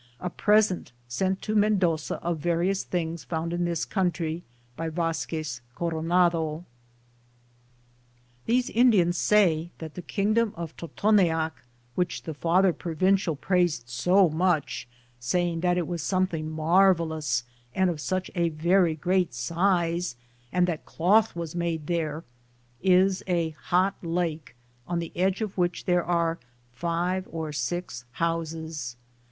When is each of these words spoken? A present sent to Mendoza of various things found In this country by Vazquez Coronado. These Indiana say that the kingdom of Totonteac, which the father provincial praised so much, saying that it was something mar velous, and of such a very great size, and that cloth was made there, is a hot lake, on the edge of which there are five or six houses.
A 0.19 0.31
present 0.31 0.91
sent 1.07 1.43
to 1.43 1.53
Mendoza 1.53 2.15
of 2.23 2.39
various 2.39 2.83
things 2.83 3.23
found 3.23 3.53
In 3.53 3.65
this 3.65 3.85
country 3.85 4.41
by 4.75 4.89
Vazquez 4.89 5.61
Coronado. 5.75 6.65
These 8.47 8.71
Indiana 8.71 9.13
say 9.13 9.69
that 9.77 9.93
the 9.93 10.01
kingdom 10.01 10.53
of 10.57 10.75
Totonteac, 10.75 11.51
which 11.93 12.23
the 12.23 12.33
father 12.33 12.73
provincial 12.73 13.35
praised 13.35 13.87
so 13.89 14.27
much, 14.27 14.87
saying 15.19 15.59
that 15.59 15.77
it 15.77 15.85
was 15.87 16.01
something 16.01 16.49
mar 16.49 16.95
velous, 16.95 17.43
and 17.75 17.87
of 17.91 18.01
such 18.01 18.31
a 18.33 18.49
very 18.49 18.95
great 18.95 19.35
size, 19.35 20.15
and 20.51 20.65
that 20.65 20.83
cloth 20.83 21.35
was 21.35 21.53
made 21.53 21.85
there, 21.85 22.23
is 22.81 23.21
a 23.27 23.51
hot 23.51 23.93
lake, 24.01 24.55
on 24.87 24.97
the 24.97 25.11
edge 25.15 25.41
of 25.41 25.59
which 25.59 25.85
there 25.85 26.03
are 26.03 26.39
five 26.73 27.27
or 27.29 27.53
six 27.53 28.05
houses. 28.13 28.97